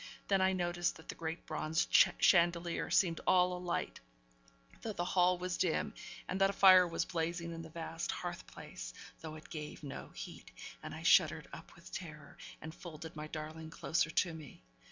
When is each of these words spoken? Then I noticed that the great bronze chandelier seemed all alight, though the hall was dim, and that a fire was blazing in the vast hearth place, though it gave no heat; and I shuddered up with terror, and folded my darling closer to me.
Then 0.29 0.41
I 0.41 0.51
noticed 0.51 0.95
that 0.95 1.09
the 1.09 1.13
great 1.13 1.45
bronze 1.45 1.87
chandelier 1.91 2.89
seemed 2.89 3.21
all 3.27 3.55
alight, 3.55 3.99
though 4.81 4.93
the 4.93 5.05
hall 5.05 5.37
was 5.37 5.57
dim, 5.59 5.93
and 6.27 6.41
that 6.41 6.49
a 6.49 6.53
fire 6.53 6.87
was 6.87 7.05
blazing 7.05 7.51
in 7.51 7.61
the 7.61 7.69
vast 7.69 8.11
hearth 8.11 8.47
place, 8.47 8.95
though 9.19 9.35
it 9.35 9.51
gave 9.51 9.83
no 9.83 10.09
heat; 10.15 10.49
and 10.81 10.95
I 10.95 11.03
shuddered 11.03 11.47
up 11.53 11.75
with 11.75 11.91
terror, 11.93 12.35
and 12.63 12.73
folded 12.73 13.15
my 13.15 13.27
darling 13.27 13.69
closer 13.69 14.09
to 14.09 14.33
me. 14.33 14.63